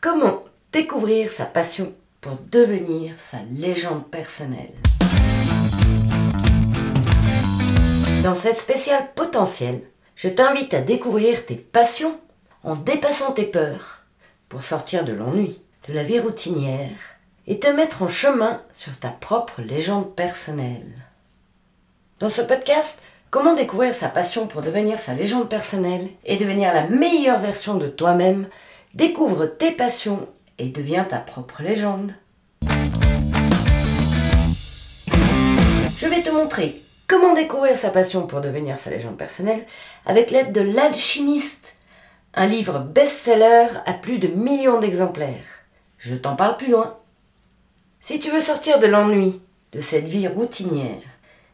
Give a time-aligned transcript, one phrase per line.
[0.00, 4.72] Comment découvrir sa passion pour devenir sa légende personnelle
[8.22, 9.82] Dans cette spéciale potentielle,
[10.14, 12.16] je t'invite à découvrir tes passions
[12.62, 14.04] en dépassant tes peurs
[14.48, 17.16] pour sortir de l'ennui, de la vie routinière
[17.48, 20.94] et te mettre en chemin sur ta propre légende personnelle.
[22.20, 26.86] Dans ce podcast, comment découvrir sa passion pour devenir sa légende personnelle et devenir la
[26.86, 28.46] meilleure version de toi-même,
[28.94, 30.28] découvre tes passions
[30.58, 32.12] et deviens ta propre légende.
[35.98, 39.64] Je vais te montrer comment découvrir sa passion pour devenir sa légende personnelle
[40.06, 41.76] avec l'aide de l'alchimiste,
[42.34, 45.64] un livre best-seller à plus de millions d'exemplaires.
[45.98, 46.98] Je t'en parle plus loin.
[48.00, 49.40] Si tu veux sortir de l'ennui
[49.72, 51.02] de cette vie routinière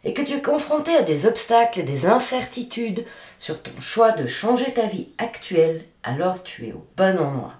[0.05, 3.07] et que tu es confronté à des obstacles des incertitudes
[3.39, 7.55] sur ton choix de changer ta vie actuelle, alors tu es au bon endroit.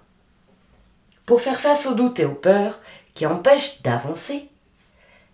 [1.27, 2.81] Pour faire face aux doutes et aux peurs
[3.15, 4.49] qui empêchent d'avancer,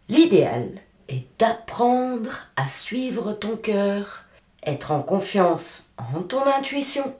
[0.09, 0.71] l'idéal
[1.09, 4.25] est d'apprendre à suivre ton cœur,
[4.65, 7.15] être en confiance en ton intuition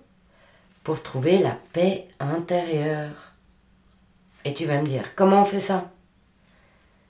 [0.85, 3.33] pour trouver la paix intérieure.
[4.45, 5.91] Et tu vas me dire, comment on fait ça?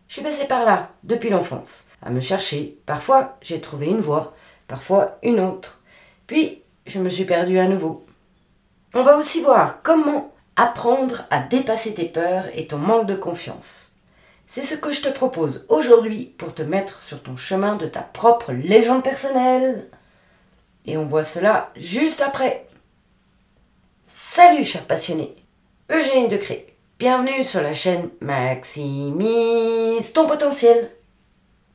[0.09, 2.79] Je suis passé par là depuis l'enfance, à me chercher.
[2.87, 4.35] Parfois, j'ai trouvé une voie,
[4.69, 5.83] parfois une autre.
[6.27, 8.05] Puis, je me suis perdu à nouveau.
[8.95, 13.93] On va aussi voir comment apprendre à dépasser tes peurs et ton manque de confiance.
[14.47, 18.01] C'est ce que je te propose aujourd'hui pour te mettre sur ton chemin de ta
[18.01, 19.89] propre légende personnelle.
[20.87, 22.67] Et on voit cela juste après.
[24.09, 25.37] Salut chers passionnés,
[25.89, 26.75] Eugénie Decré.
[26.99, 30.91] Bienvenue sur la chaîne Maximise ton potentiel.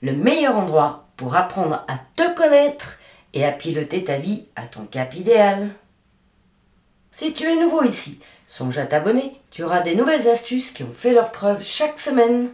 [0.01, 2.99] Le meilleur endroit pour apprendre à te connaître
[3.33, 5.69] et à piloter ta vie à ton cap idéal.
[7.11, 10.91] Si tu es nouveau ici, songe à t'abonner, tu auras des nouvelles astuces qui ont
[10.91, 12.51] fait leur preuve chaque semaine.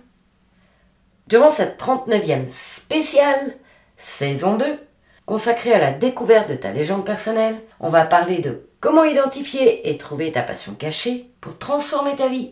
[1.28, 3.56] Durant cette 39e spéciale,
[3.98, 4.80] saison 2,
[5.26, 9.98] consacrée à la découverte de ta légende personnelle, on va parler de comment identifier et
[9.98, 12.52] trouver ta passion cachée pour transformer ta vie.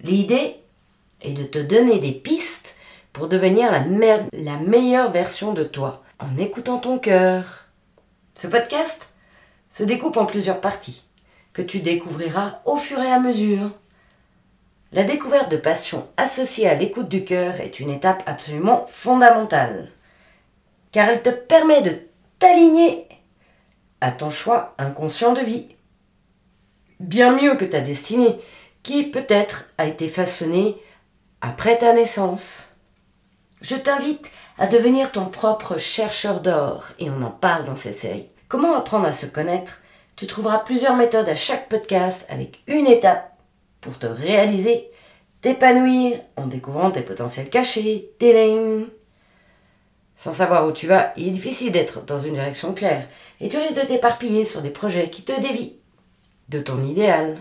[0.00, 0.56] L'idée
[1.22, 2.57] est de te donner des pistes
[3.12, 7.66] pour devenir la, meilleure version de toi en écoutant ton cœur.
[8.34, 9.08] Ce podcast
[9.70, 11.04] se découpe en plusieurs parties
[11.52, 13.70] que tu découvriras au fur et à mesure.
[14.92, 19.90] La découverte de passion associée à l'écoute du cœur est une étape absolument fondamentale,
[20.92, 21.98] car elle te permet de
[22.38, 23.06] t'aligner
[24.00, 25.66] à ton choix inconscient de vie.
[27.00, 28.38] Bien mieux que ta destinée,
[28.82, 30.76] qui peut-être a été façonnée
[31.40, 32.67] après ta naissance.
[33.60, 38.28] Je t'invite à devenir ton propre chercheur d'or, et on en parle dans cette série.
[38.48, 39.82] Comment apprendre à se connaître?
[40.16, 43.32] Tu trouveras plusieurs méthodes à chaque podcast avec une étape
[43.80, 44.90] pour te réaliser,
[45.42, 48.58] t'épanouir en découvrant tes potentiels cachés, tes.
[50.16, 53.06] Sans savoir où tu vas, il est difficile d'être dans une direction claire
[53.40, 55.76] et tu risques de t'éparpiller sur des projets qui te dévient
[56.48, 57.38] de ton idéal.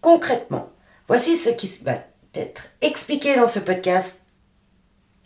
[0.00, 0.70] Concrètement,
[1.08, 1.94] voici ce qui va
[2.34, 4.20] être expliqué dans ce podcast.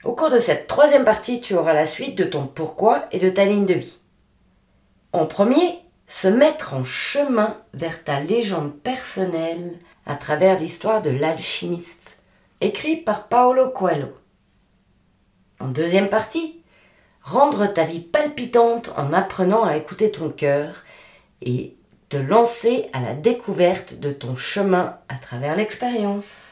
[0.04, 3.28] Au cours de cette troisième partie, tu auras la suite de ton pourquoi et de
[3.28, 3.98] ta ligne de vie.
[5.12, 12.18] En premier, se mettre en chemin vers ta légende personnelle à travers l'histoire de l'alchimiste,
[12.60, 14.08] écrit par Paolo Coelho.
[15.60, 16.60] En deuxième partie,
[17.22, 20.82] rendre ta vie palpitante en apprenant à écouter ton cœur
[21.40, 21.76] et
[22.08, 26.51] te lancer à la découverte de ton chemin à travers l'expérience.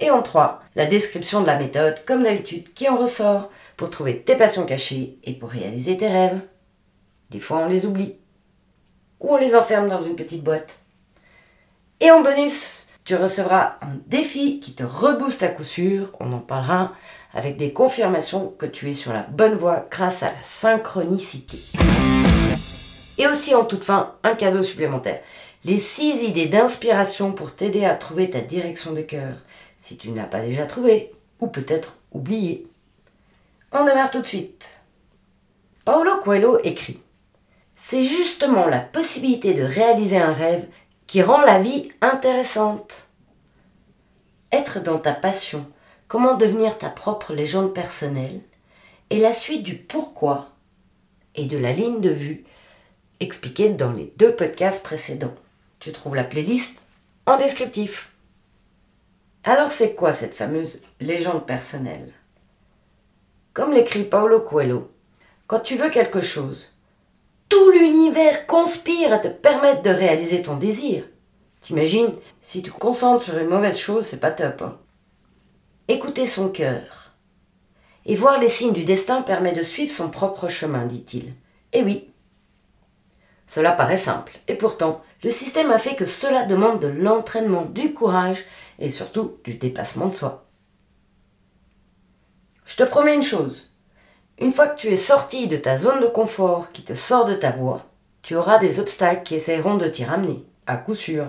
[0.00, 4.22] Et en trois, la description de la méthode, comme d'habitude, qui en ressort pour trouver
[4.22, 6.40] tes passions cachées et pour réaliser tes rêves.
[7.28, 8.16] Des fois, on les oublie
[9.20, 10.78] ou on les enferme dans une petite boîte.
[12.00, 16.38] Et en bonus, tu recevras un défi qui te rebooste à coup sûr, on en
[16.38, 16.92] parlera,
[17.34, 21.58] avec des confirmations que tu es sur la bonne voie grâce à la synchronicité.
[23.18, 25.20] Et aussi en toute fin, un cadeau supplémentaire.
[25.66, 29.34] Les 6 idées d'inspiration pour t'aider à trouver ta direction de cœur,
[29.80, 32.66] si tu n'as pas déjà trouvé, ou peut-être oublié.
[33.72, 34.80] On démarre tout de suite.
[35.84, 37.00] Paolo Coelho écrit
[37.82, 40.66] c'est justement la possibilité de réaliser un rêve
[41.06, 43.08] qui rend la vie intéressante.
[44.52, 45.66] Être dans ta passion,
[46.06, 48.40] comment devenir ta propre légende personnelle,
[49.08, 50.50] et la suite du pourquoi
[51.34, 52.44] et de la ligne de vue
[53.18, 55.34] expliquée dans les deux podcasts précédents.
[55.78, 56.82] Tu trouves la playlist
[57.24, 58.09] en descriptif.
[59.42, 62.12] Alors c'est quoi cette fameuse légende personnelle?
[63.54, 64.90] Comme l'écrit Paolo Coelho,
[65.46, 66.74] quand tu veux quelque chose,
[67.48, 71.04] tout l'univers conspire à te permettre de réaliser ton désir.
[71.62, 74.62] T'imagines, si tu concentres sur une mauvaise chose, c'est pas top.
[74.62, 74.78] Hein.
[75.88, 77.12] Écouter son cœur.
[78.06, 81.32] Et voir les signes du destin permet de suivre son propre chemin, dit-il.
[81.72, 82.10] Eh oui.
[83.48, 87.92] Cela paraît simple, et pourtant, le système a fait que cela demande de l'entraînement, du
[87.92, 88.44] courage
[88.80, 90.46] et surtout du dépassement de soi.
[92.64, 93.72] Je te promets une chose.
[94.38, 97.34] Une fois que tu es sorti de ta zone de confort qui te sort de
[97.34, 97.86] ta voie,
[98.22, 101.28] tu auras des obstacles qui essaieront de t'y ramener, à coup sûr.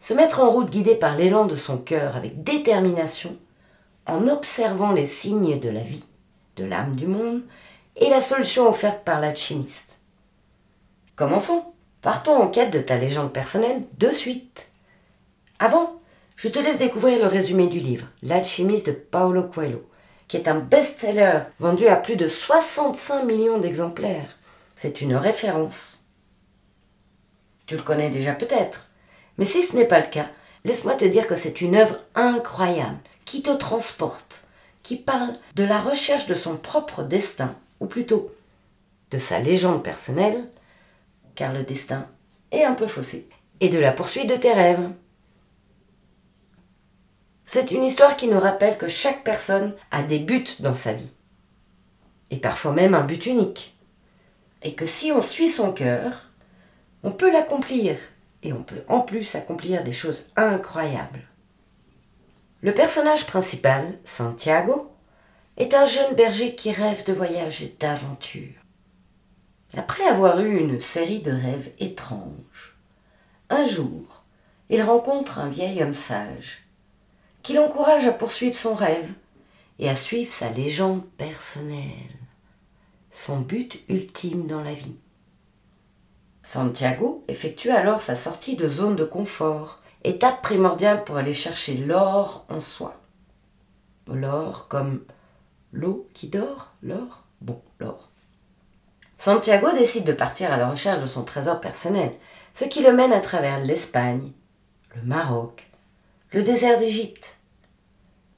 [0.00, 3.36] Se mettre en route guidé par l'élan de son cœur avec détermination,
[4.06, 6.04] en observant les signes de la vie,
[6.56, 7.42] de l'âme du monde,
[7.96, 10.00] et la solution offerte par l'alchimiste.
[11.16, 11.64] Commençons.
[12.00, 14.68] Partons en quête de ta légende personnelle de suite.
[15.58, 16.00] Avant,
[16.38, 19.82] je te laisse découvrir le résumé du livre, L'alchimiste de Paulo Coelho,
[20.28, 24.36] qui est un best-seller vendu à plus de 65 millions d'exemplaires.
[24.76, 26.04] C'est une référence.
[27.66, 28.92] Tu le connais déjà peut-être,
[29.36, 30.28] mais si ce n'est pas le cas,
[30.64, 34.46] laisse-moi te dire que c'est une œuvre incroyable qui te transporte,
[34.84, 38.32] qui parle de la recherche de son propre destin, ou plutôt
[39.10, 40.48] de sa légende personnelle,
[41.34, 42.06] car le destin
[42.52, 44.88] est un peu faussé, et de la poursuite de tes rêves.
[47.50, 51.08] C'est une histoire qui nous rappelle que chaque personne a des buts dans sa vie,
[52.30, 53.74] et parfois même un but unique,
[54.62, 56.28] et que si on suit son cœur,
[57.02, 57.96] on peut l'accomplir,
[58.42, 61.26] et on peut en plus accomplir des choses incroyables.
[62.60, 64.92] Le personnage principal, Santiago,
[65.56, 68.60] est un jeune berger qui rêve de voyage et d'aventure.
[69.74, 72.76] Après avoir eu une série de rêves étranges,
[73.48, 74.22] un jour,
[74.68, 76.67] il rencontre un vieil homme sage
[77.48, 79.08] qui l'encourage à poursuivre son rêve
[79.78, 82.18] et à suivre sa légende personnelle,
[83.10, 84.98] son but ultime dans la vie.
[86.42, 92.44] Santiago effectue alors sa sortie de zone de confort, étape primordiale pour aller chercher l'or
[92.50, 93.00] en soi.
[94.08, 95.06] L'or comme
[95.72, 98.10] l'eau qui dort, l'or Bon, l'or.
[99.16, 102.12] Santiago décide de partir à la recherche de son trésor personnel,
[102.52, 104.32] ce qui le mène à travers l'Espagne,
[104.94, 105.70] le Maroc,
[106.32, 107.37] le désert d'Égypte,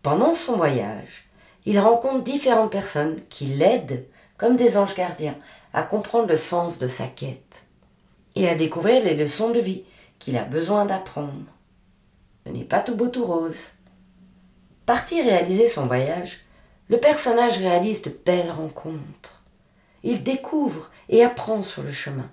[0.02, 1.28] pendant son voyage,
[1.66, 4.06] il rencontre différentes personnes qui l'aident,
[4.38, 5.36] comme des anges gardiens,
[5.74, 7.66] à comprendre le sens de sa quête
[8.34, 9.84] et à découvrir les leçons de vie
[10.18, 11.32] qu'il a besoin d'apprendre.
[12.46, 13.72] Ce n'est pas tout beau tout rose.
[14.86, 16.40] Parti réaliser son voyage,
[16.88, 19.42] le personnage réalise de belles rencontres.
[20.02, 22.30] Il découvre et apprend sur le chemin.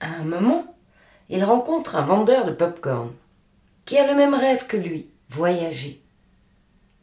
[0.00, 0.76] À un moment,
[1.30, 3.12] il rencontre un vendeur de pop-corn
[3.86, 6.02] qui a le même rêve que lui, voyager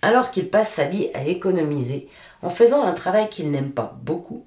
[0.05, 2.07] alors qu'il passe sa vie à économiser
[2.43, 4.45] en faisant un travail qu'il n'aime pas beaucoup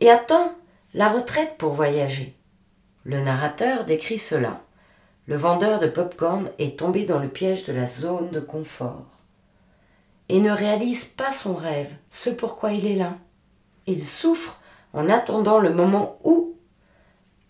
[0.00, 0.54] et attend
[0.94, 2.34] la retraite pour voyager.
[3.04, 4.62] Le narrateur décrit cela.
[5.26, 9.04] Le vendeur de pop-corn est tombé dans le piège de la zone de confort
[10.30, 13.12] et ne réalise pas son rêve, ce pourquoi il est là.
[13.86, 14.58] Il souffre
[14.94, 16.56] en attendant le moment où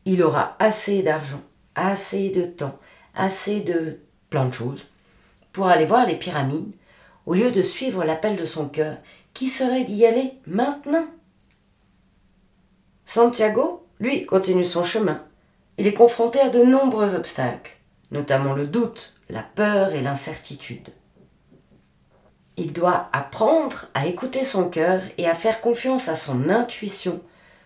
[0.07, 1.43] il aura assez d'argent,
[1.77, 2.77] assez de temps,
[3.15, 4.85] assez de plein de choses
[5.53, 6.73] pour aller voir les pyramides
[7.29, 8.97] au lieu de suivre l'appel de son cœur,
[9.35, 11.05] qui serait d'y aller maintenant?
[13.05, 15.23] Santiago, lui, continue son chemin.
[15.77, 17.77] Il est confronté à de nombreux obstacles,
[18.13, 20.89] notamment le doute, la peur et l'incertitude.
[22.57, 27.21] Il doit apprendre à écouter son cœur et à faire confiance à son intuition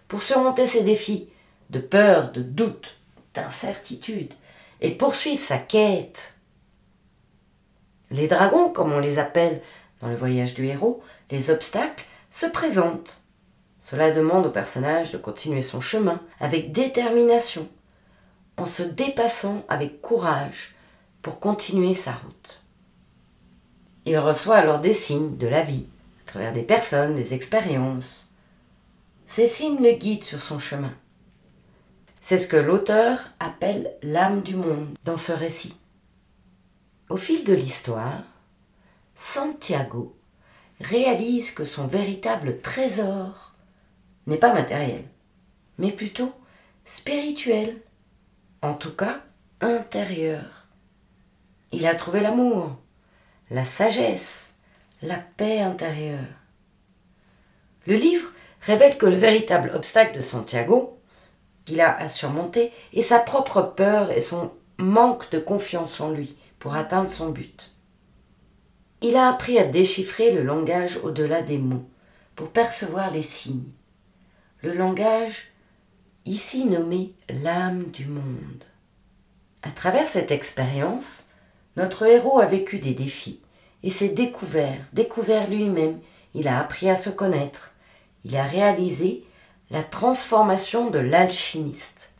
[0.08, 1.28] pour surmonter ses défis
[1.70, 2.96] de peur, de doute,
[3.32, 4.34] d'incertitude
[4.80, 6.34] et poursuivre sa quête
[8.12, 9.60] les dragons, comme on les appelle
[10.00, 13.22] dans le voyage du héros, les obstacles, se présentent.
[13.80, 17.68] Cela demande au personnage de continuer son chemin avec détermination,
[18.56, 20.74] en se dépassant avec courage
[21.20, 22.62] pour continuer sa route.
[24.04, 25.86] Il reçoit alors des signes de la vie,
[26.22, 28.28] à travers des personnes, des expériences.
[29.26, 30.92] Ces signes le guident sur son chemin.
[32.20, 35.76] C'est ce que l'auteur appelle l'âme du monde dans ce récit.
[37.12, 38.22] Au fil de l'histoire,
[39.16, 40.16] Santiago
[40.80, 43.52] réalise que son véritable trésor
[44.26, 45.04] n'est pas matériel,
[45.76, 46.32] mais plutôt
[46.86, 47.76] spirituel,
[48.62, 49.20] en tout cas
[49.60, 50.66] intérieur.
[51.70, 52.78] Il a trouvé l'amour,
[53.50, 54.54] la sagesse,
[55.02, 56.32] la paix intérieure.
[57.86, 58.30] Le livre
[58.62, 60.98] révèle que le véritable obstacle de Santiago,
[61.66, 66.38] qu'il a à surmonter, est sa propre peur et son manque de confiance en lui,
[66.62, 67.72] pour atteindre son but.
[69.00, 71.90] Il a appris à déchiffrer le langage au-delà des mots,
[72.36, 73.72] pour percevoir les signes.
[74.62, 75.50] Le langage,
[76.24, 78.64] ici nommé l'âme du monde.
[79.64, 81.30] À travers cette expérience,
[81.76, 83.40] notre héros a vécu des défis
[83.82, 85.98] et s'est découvert, découvert lui-même,
[86.32, 87.72] il a appris à se connaître,
[88.24, 89.24] il a réalisé
[89.72, 92.12] la transformation de l'alchimiste.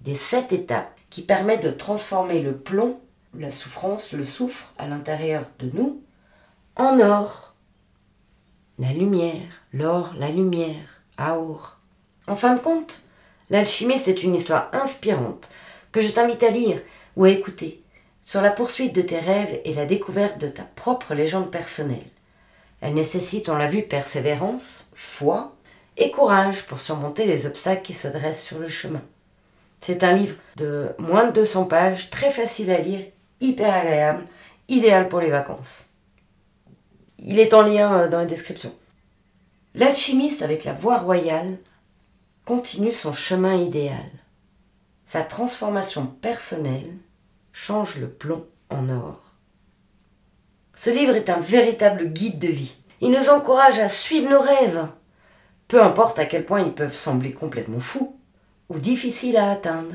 [0.00, 2.98] Des sept étapes qui permettent de transformer le plomb,
[3.38, 6.02] la souffrance, le soufre à l'intérieur de nous,
[6.76, 7.54] en or.
[8.78, 11.78] La lumière, l'or, la lumière, aur.
[12.26, 13.02] En fin de compte,
[13.50, 15.50] l'alchimiste est une histoire inspirante
[15.92, 16.80] que je t'invite à lire
[17.16, 17.82] ou à écouter
[18.22, 21.98] sur la poursuite de tes rêves et la découverte de ta propre légende personnelle.
[22.80, 25.54] Elle nécessite, on l'a vu, persévérance, foi
[25.96, 29.02] et courage pour surmonter les obstacles qui se dressent sur le chemin.
[29.80, 33.04] C'est un livre de moins de 200 pages, très facile à lire,
[33.40, 34.26] hyper agréable,
[34.68, 35.86] idéal pour les vacances.
[37.18, 38.74] Il est en lien euh, dans la description.
[39.74, 41.58] L'alchimiste avec la voie royale
[42.44, 44.10] continue son chemin idéal.
[45.04, 46.96] Sa transformation personnelle
[47.52, 49.20] change le plomb en or.
[50.74, 52.74] Ce livre est un véritable guide de vie.
[53.00, 54.88] Il nous encourage à suivre nos rêves,
[55.68, 58.18] peu importe à quel point ils peuvent sembler complètement fous
[58.68, 59.94] ou difficiles à atteindre.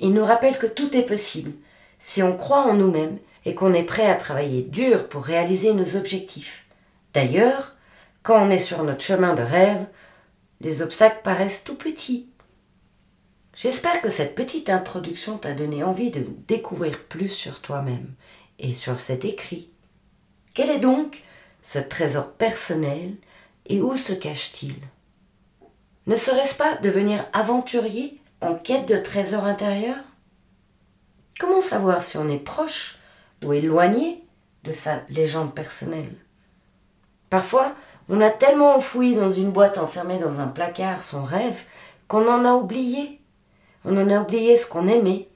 [0.00, 1.52] Il nous rappelle que tout est possible
[2.02, 5.96] si on croit en nous-mêmes et qu'on est prêt à travailler dur pour réaliser nos
[5.96, 6.66] objectifs.
[7.14, 7.76] D'ailleurs,
[8.24, 9.86] quand on est sur notre chemin de rêve,
[10.60, 12.28] les obstacles paraissent tout petits.
[13.54, 18.14] J'espère que cette petite introduction t'a donné envie de découvrir plus sur toi-même
[18.58, 19.70] et sur cet écrit.
[20.54, 21.22] Quel est donc
[21.62, 23.14] ce trésor personnel
[23.66, 24.74] et où se cache-t-il?
[26.08, 30.02] Ne serait-ce pas devenir aventurier en quête de trésors intérieurs?
[31.42, 33.00] Comment savoir si on est proche
[33.44, 34.24] ou éloigné
[34.62, 36.14] de sa légende personnelle?
[37.30, 37.74] Parfois,
[38.08, 41.60] on a tellement enfoui dans une boîte enfermée dans un placard son rêve
[42.06, 43.20] qu'on en a oublié.
[43.84, 45.26] On en a oublié ce qu'on aimait.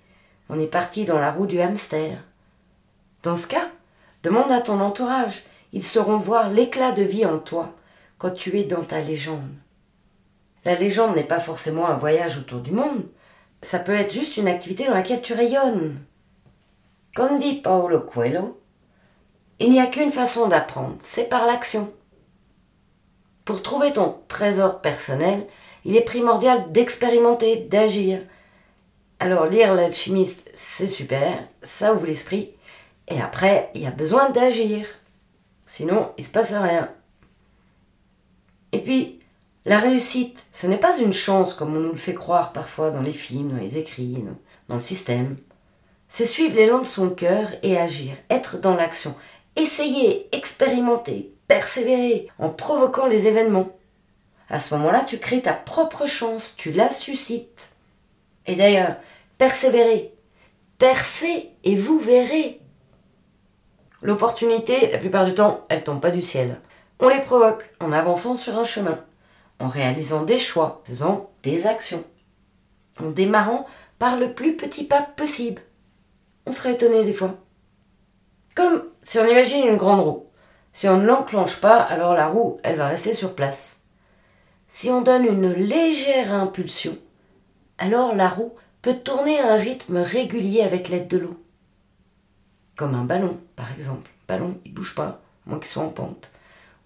[0.48, 2.22] On est parti dans la roue du hamster.
[3.24, 3.68] Dans ce cas,
[4.22, 5.42] demande à ton entourage.
[5.72, 7.74] Ils sauront voir l'éclat de vie en toi
[8.18, 9.56] quand tu es dans ta légende.
[10.64, 13.02] La légende n'est pas forcément un voyage autour du monde.
[13.62, 15.98] Ça peut être juste une activité dans laquelle tu rayonnes.
[17.14, 18.60] Comme dit Paolo Coelho,
[19.58, 21.92] il n'y a qu'une façon d'apprendre, c'est par l'action.
[23.44, 25.46] Pour trouver ton trésor personnel,
[25.84, 28.20] il est primordial d'expérimenter, d'agir.
[29.18, 32.52] Alors lire l'alchimiste, c'est super, ça ouvre l'esprit,
[33.08, 34.86] et après, il y a besoin d'agir.
[35.66, 36.90] Sinon, il se passe rien.
[38.72, 39.15] Et puis,
[39.66, 43.02] la réussite, ce n'est pas une chance comme on nous le fait croire parfois dans
[43.02, 44.24] les films, dans les écrits,
[44.68, 45.36] dans le système.
[46.08, 49.16] C'est suivre l'élan de son cœur et agir, être dans l'action,
[49.56, 53.70] essayer, expérimenter, persévérer en provoquant les événements.
[54.48, 57.70] À ce moment-là, tu crées ta propre chance, tu la suscites.
[58.46, 58.94] Et d'ailleurs,
[59.36, 60.14] persévérer,
[60.78, 62.60] percez et vous verrez.
[64.00, 66.60] L'opportunité, la plupart du temps, elle tombe pas du ciel.
[67.00, 69.04] On les provoque en avançant sur un chemin,
[69.58, 72.04] en réalisant des choix, faisant des actions,
[73.00, 73.66] en démarrant
[73.98, 75.62] par le plus petit pas possible.
[76.46, 77.36] On serait étonné des fois.
[78.54, 80.26] Comme si on imagine une grande roue.
[80.72, 83.80] Si on ne l'enclenche pas, alors la roue, elle va rester sur place.
[84.68, 86.98] Si on donne une légère impulsion,
[87.78, 91.42] alors la roue peut tourner à un rythme régulier avec l'aide de l'eau.
[92.76, 94.10] Comme un ballon, par exemple.
[94.20, 96.30] Le ballon, il bouge pas, moins qu'il soit en pente.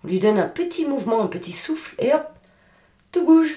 [0.04, 2.28] On lui donne un petit mouvement, un petit souffle, et hop,
[3.12, 3.56] tout bouge.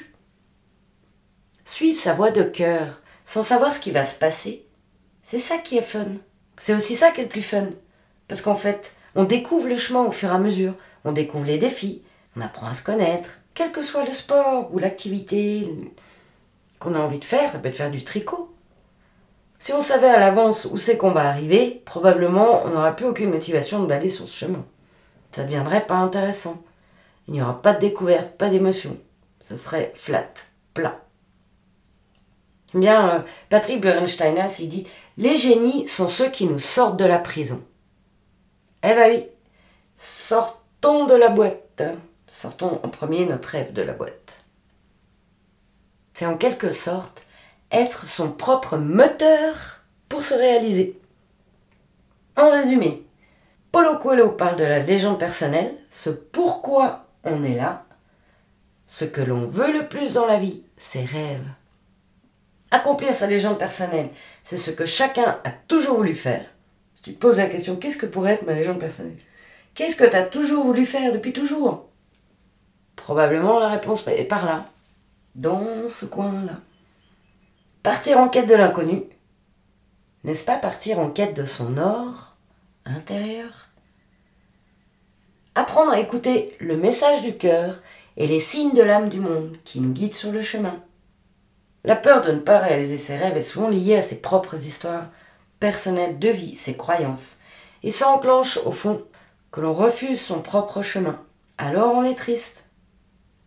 [1.65, 4.65] Suivre sa voix de cœur, sans savoir ce qui va se passer,
[5.22, 6.07] c'est ça qui est fun.
[6.57, 7.67] C'est aussi ça qui est le plus fun.
[8.27, 10.74] Parce qu'en fait, on découvre le chemin au fur et à mesure,
[11.05, 12.03] on découvre les défis,
[12.36, 15.67] on apprend à se connaître, quel que soit le sport ou l'activité
[16.79, 18.53] qu'on a envie de faire, ça peut être faire du tricot.
[19.60, 23.29] Si on savait à l'avance où c'est qu'on va arriver, probablement on n'aurait plus aucune
[23.29, 24.65] motivation d'aller sur ce chemin.
[25.31, 26.62] Ça ne deviendrait pas intéressant.
[27.27, 28.98] Il n'y aura pas de découverte, pas d'émotion.
[29.43, 30.31] Ce serait flat,
[30.73, 31.01] plat.
[32.73, 33.19] Bien, euh,
[33.50, 37.62] Patrick Berensteinas, il dit Les génies sont ceux qui nous sortent de la prison.
[38.83, 39.25] Eh ben oui,
[39.97, 41.83] sortons de la boîte.
[42.33, 44.43] Sortons en premier notre rêve de la boîte.
[46.13, 47.25] C'est en quelque sorte
[47.69, 51.00] être son propre moteur pour se réaliser.
[52.38, 53.05] En résumé,
[53.73, 57.83] Paulo Coelho parle de la légende personnelle, ce pourquoi on est là,
[58.93, 61.47] ce que l'on veut le plus dans la vie, ses rêves.
[62.69, 64.09] Accomplir sa légende personnelle,
[64.43, 66.45] c'est ce que chacun a toujours voulu faire.
[66.93, 69.17] Si tu te poses la question, qu'est-ce que pourrait être ma légende personnelle?
[69.73, 71.89] Qu'est-ce que tu as toujours voulu faire depuis toujours?
[72.95, 74.67] Probablement la réponse est par là,
[75.33, 76.59] dans ce coin-là.
[77.81, 79.05] Partir en quête de l'inconnu,
[80.23, 82.35] N'est-ce pas partir en quête de son or
[82.85, 83.69] intérieur?
[85.55, 87.81] Apprendre à écouter le message du cœur
[88.17, 90.82] et les signes de l'âme du monde qui nous guident sur le chemin.
[91.84, 95.10] La peur de ne pas réaliser ses rêves est souvent liée à ses propres histoires
[95.60, 97.39] personnelles de vie, ses croyances.
[97.84, 99.03] Et ça enclenche, au fond,
[99.51, 101.20] que l'on refuse son propre chemin.
[101.58, 102.70] Alors on est triste.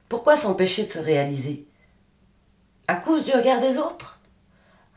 [0.08, 1.66] Pourquoi s'empêcher de se réaliser?
[2.88, 4.20] À cause du regard des autres?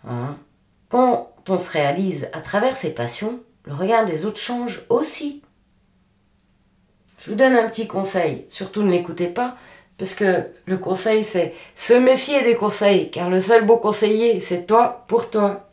[0.08, 0.38] Hein?
[0.90, 5.42] Quand on se réalise à travers ses passions, le regard des autres change aussi.
[7.20, 9.58] Je vous donne un petit conseil, surtout ne l'écoutez pas,
[9.98, 14.66] parce que le conseil, c'est se méfier des conseils, car le seul beau conseiller, c'est
[14.66, 15.70] toi pour toi.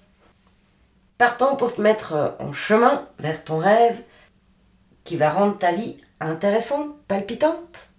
[1.18, 4.02] Partons pour te mettre en chemin vers ton rêve
[5.04, 7.90] qui va rendre ta vie intéressante, palpitante.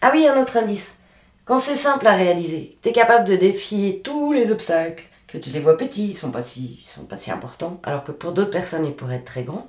[0.00, 0.98] Ah oui, un autre indice.
[1.44, 5.50] Quand c'est simple à réaliser, tu es capable de défier tous les obstacles, que tu
[5.50, 8.50] les vois petits, ils sont pas si, sont pas si importants, alors que pour d'autres
[8.50, 9.66] personnes ils pourraient être très grands,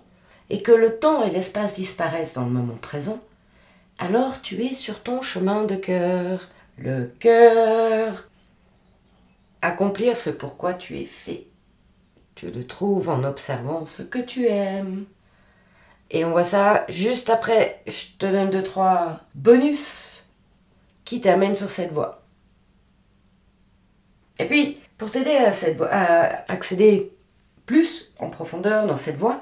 [0.50, 3.20] et que le temps et l'espace disparaissent dans le moment présent,
[4.00, 6.48] alors tu es sur ton chemin de cœur.
[6.78, 8.30] Le cœur.
[9.62, 11.48] Accomplir ce pourquoi tu es fait.
[12.36, 15.06] Tu le trouves en observant ce que tu aimes.
[16.12, 17.82] Et on voit ça juste après.
[17.88, 20.28] Je te donne deux, trois bonus
[21.04, 22.22] qui t'amènent sur cette voie.
[24.40, 25.52] Et puis, pour t'aider à,
[25.90, 27.12] à accéder
[27.66, 29.42] plus en profondeur dans cette voie,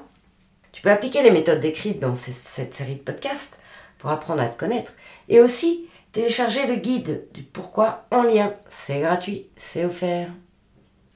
[0.76, 3.62] tu peux appliquer les méthodes décrites dans cette série de podcasts
[3.96, 4.92] pour apprendre à te connaître.
[5.30, 8.52] Et aussi télécharger le guide du pourquoi en lien.
[8.68, 10.28] C'est gratuit, c'est offert.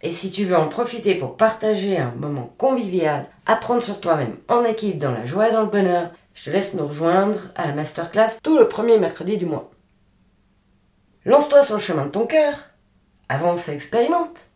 [0.00, 4.64] Et si tu veux en profiter pour partager un moment convivial, apprendre sur toi-même en
[4.64, 7.74] équipe dans la joie et dans le bonheur, je te laisse nous rejoindre à la
[7.74, 9.70] masterclass tout le premier mercredi du mois.
[11.26, 12.54] Lance-toi sur le chemin de ton cœur.
[13.28, 14.48] Avance et expérimente.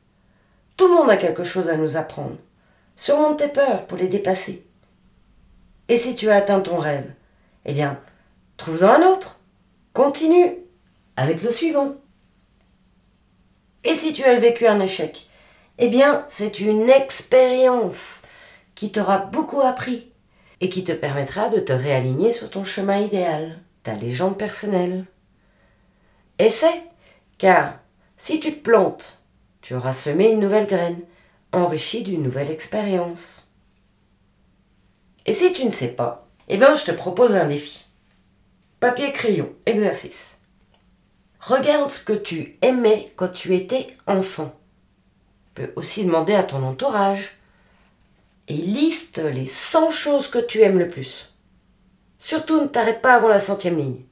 [0.79, 2.39] Tout le monde a quelque chose à nous apprendre.
[2.97, 4.64] Surmonte tes peurs pour les dépasser.
[5.89, 7.11] Et si tu as atteint ton rêve,
[7.67, 8.01] eh bien,
[8.57, 9.41] Trouve-en un autre.
[9.93, 10.57] Continue
[11.17, 11.95] avec le suivant.
[13.85, 15.29] Et si tu as vécu un échec
[15.79, 18.23] Eh bien, c'est une expérience
[18.75, 20.11] qui t'aura beaucoup appris
[20.61, 25.05] et qui te permettra de te réaligner sur ton chemin idéal, ta légende personnelle.
[26.39, 26.83] Essaie,
[27.39, 27.79] car
[28.17, 29.21] si tu te plantes,
[29.61, 31.01] tu auras semé une nouvelle graine,
[31.53, 33.44] enrichie d'une nouvelle expérience.
[35.27, 37.87] Et si tu ne sais pas, eh bien, je te propose un défi.
[38.81, 40.43] Papier crayon, exercice.
[41.41, 44.55] Regarde ce que tu aimais quand tu étais enfant.
[45.55, 47.37] Tu peux aussi demander à ton entourage.
[48.49, 51.35] Et liste les 100 choses que tu aimes le plus.
[52.19, 54.03] Surtout ne t'arrête pas avant la centième ligne.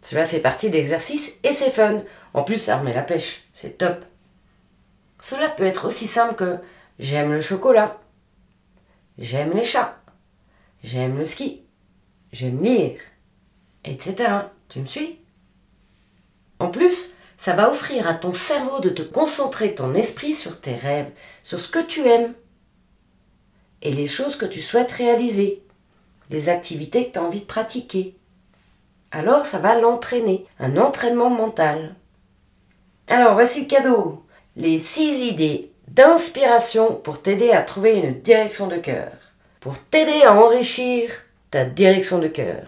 [0.00, 2.02] Cela fait partie de l'exercice et c'est fun.
[2.34, 3.44] En plus, ça remet la pêche.
[3.52, 4.04] C'est top.
[5.20, 6.58] Cela peut être aussi simple que
[6.98, 8.00] j'aime le chocolat.
[9.18, 10.01] J'aime les chats.
[10.82, 11.62] J'aime le ski.
[12.32, 12.98] J'aime lire
[13.84, 14.30] etc.
[14.68, 15.18] Tu me suis?
[16.58, 20.74] En plus, ça va offrir à ton cerveau de te concentrer ton esprit sur tes
[20.74, 21.10] rêves,
[21.42, 22.34] sur ce que tu aimes
[23.82, 25.62] et les choses que tu souhaites réaliser,
[26.30, 28.16] les activités que tu as envie de pratiquer.
[29.10, 31.96] Alors ça va l'entraîner, un entraînement mental.
[33.08, 38.76] Alors voici le cadeau, les six idées d'inspiration pour t'aider à trouver une direction de
[38.76, 39.10] cœur,
[39.62, 41.12] pour t'aider à enrichir
[41.52, 42.66] ta direction de cœur.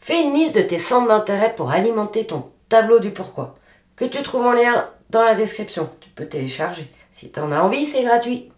[0.00, 3.58] Fais une liste de tes centres d'intérêt pour alimenter ton tableau du pourquoi,
[3.96, 5.90] que tu trouves en lien dans la description.
[6.00, 6.90] Tu peux télécharger.
[7.12, 8.50] Si tu en as envie, c'est gratuit.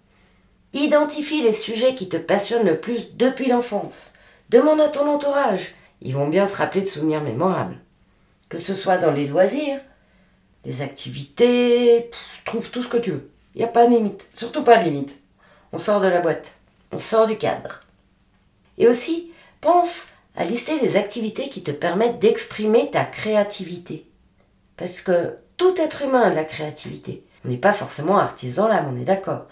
[0.73, 4.15] Identifie les sujets qui te passionnent le plus depuis l'enfance.
[4.51, 5.75] Demande à ton entourage.
[6.01, 7.79] Ils vont bien se rappeler de souvenirs mémorables.
[8.49, 9.81] Que ce soit dans les loisirs,
[10.65, 12.09] les activités,
[12.45, 13.31] trouve tout ce que tu veux.
[13.57, 14.29] Il n'y a pas de limite.
[14.37, 15.21] Surtout pas de limite.
[15.73, 16.53] On sort de la boîte.
[16.93, 17.85] On sort du cadre.
[18.79, 19.31] Et aussi,
[19.61, 24.07] pense à lister les activités qui te permettent d'exprimer ta créativité.
[24.77, 27.25] Parce que tout être humain a de la créativité.
[27.45, 29.47] On n'est pas forcément artiste dans l'âme, on est d'accord.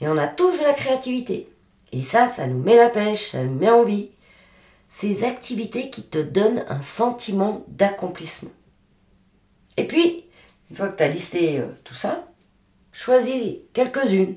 [0.00, 1.48] Et on a tous de la créativité.
[1.92, 4.10] Et ça, ça nous met la pêche, ça nous met en vie.
[4.88, 8.50] Ces activités qui te donnent un sentiment d'accomplissement.
[9.76, 10.24] Et puis,
[10.70, 12.26] une fois que tu as listé euh, tout ça,
[12.92, 14.36] choisis quelques-unes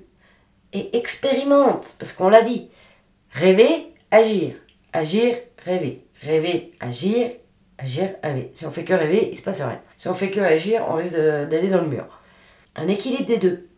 [0.73, 1.95] et expérimente.
[1.99, 2.69] Parce qu'on l'a dit,
[3.31, 4.55] rêver, agir.
[4.93, 6.05] Agir, rêver.
[6.21, 7.31] Rêver, agir,
[7.77, 8.51] agir, rêver.
[8.53, 9.81] Si on fait que rêver, il se passe rien.
[9.95, 12.07] Si on fait que agir, on risque d'aller dans le mur.
[12.75, 13.69] Un équilibre des deux.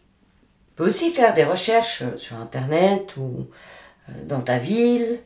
[0.76, 3.48] Tu aussi faire des recherches sur Internet ou
[4.10, 5.20] euh, dans ta ville,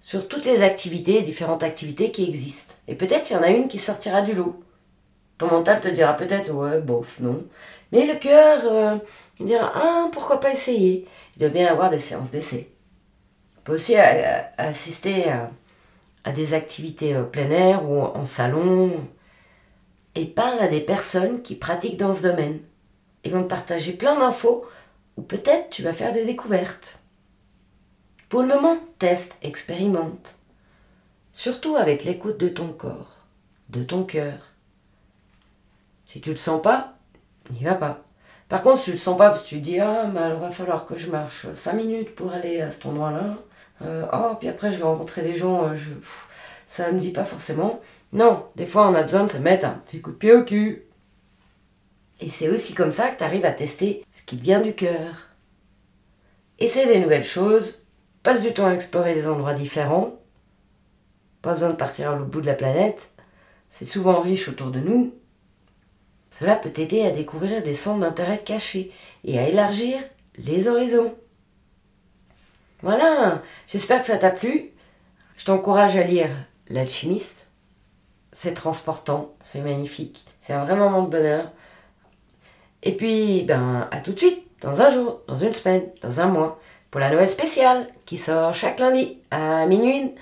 [0.00, 2.74] sur toutes les activités, différentes activités qui existent.
[2.88, 4.62] Et peut-être qu'il y en a une qui sortira du lot.
[5.40, 7.42] Ton mental te dira peut-être ouais, bof, non.
[7.92, 8.98] Mais le cœur, euh,
[9.38, 12.70] il dira ah, pourquoi pas essayer Il doit bien avoir des séances d'essai.
[13.56, 15.32] On peut aussi assister
[16.24, 18.92] à, des activités plein air ou en salon
[20.14, 22.60] et parle à des personnes qui pratiquent dans ce domaine.
[23.24, 24.66] Ils vont te partager plein d'infos
[25.16, 26.98] ou peut-être tu vas faire des découvertes.
[28.28, 30.38] Pour le moment, teste, expérimente.
[31.32, 33.24] Surtout avec l'écoute de ton corps,
[33.70, 34.49] de ton cœur.
[36.10, 36.94] Si tu le sens pas,
[37.52, 38.02] n'y va pas.
[38.48, 40.50] Par contre, si tu le sens pas parce que tu dis ah mais alors va
[40.50, 43.36] falloir que je marche 5 minutes pour aller à cet endroit-là.
[43.82, 45.90] Euh, oh puis après je vais rencontrer des gens, euh, je,
[46.66, 47.78] ça me dit pas forcément.
[48.12, 50.44] Non, des fois on a besoin de se mettre un petit coup de pied au
[50.44, 50.82] cul.
[52.18, 55.28] Et c'est aussi comme ça que tu arrives à tester ce qui vient du cœur.
[56.58, 57.86] Essaie des nouvelles choses,
[58.24, 60.18] passe du temps à explorer des endroits différents.
[61.40, 63.10] Pas besoin de partir l'autre bout de la planète,
[63.68, 65.14] c'est souvent riche autour de nous.
[66.30, 68.92] Cela peut t'aider à découvrir des centres d'intérêt cachés
[69.24, 69.98] et à élargir
[70.36, 71.14] les horizons.
[72.82, 74.70] Voilà, j'espère que ça t'a plu.
[75.36, 76.30] Je t'encourage à lire
[76.68, 77.50] L'alchimiste.
[78.32, 81.50] C'est transportant, c'est magnifique, c'est un vrai moment de bonheur.
[82.82, 86.26] Et puis, ben, à tout de suite, dans un jour, dans une semaine, dans un
[86.26, 90.14] mois, pour la Noël spéciale qui sort chaque lundi à minuit.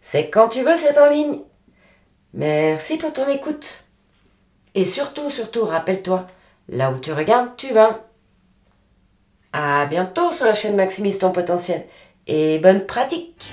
[0.00, 1.40] C'est quand tu veux, c'est en ligne.
[2.34, 3.84] Merci pour ton écoute.
[4.74, 6.26] Et surtout, surtout, rappelle-toi,
[6.68, 8.00] là où tu regardes, tu vas.
[9.52, 11.84] À bientôt sur la chaîne Maximise ton potentiel
[12.26, 13.52] et bonne pratique